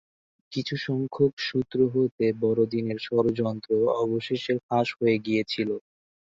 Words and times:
কিছু 0.51 0.75
সংখ্যক 0.85 1.33
সুত্র 1.47 1.79
হতে 1.93 2.25
বড়দিনের 2.41 2.99
ষড়যন্ত্র 3.07 3.71
অবশেষে 4.03 4.53
ফাঁস 4.65 4.87
হয়ে 4.97 5.17
গিয়েছিল। 5.25 5.69